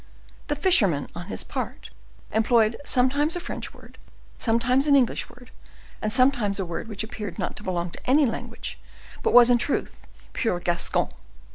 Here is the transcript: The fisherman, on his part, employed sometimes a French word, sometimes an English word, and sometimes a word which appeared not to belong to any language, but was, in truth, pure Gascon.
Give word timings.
The 0.47 0.55
fisherman, 0.55 1.09
on 1.13 1.27
his 1.27 1.43
part, 1.43 1.91
employed 2.31 2.75
sometimes 2.83 3.35
a 3.35 3.39
French 3.39 3.71
word, 3.71 3.99
sometimes 4.39 4.87
an 4.87 4.95
English 4.95 5.29
word, 5.29 5.51
and 6.01 6.11
sometimes 6.11 6.59
a 6.59 6.65
word 6.65 6.87
which 6.87 7.03
appeared 7.03 7.37
not 7.37 7.55
to 7.57 7.63
belong 7.63 7.91
to 7.91 8.09
any 8.09 8.25
language, 8.25 8.79
but 9.21 9.31
was, 9.31 9.51
in 9.51 9.59
truth, 9.59 10.07
pure 10.33 10.59
Gascon. 10.59 11.09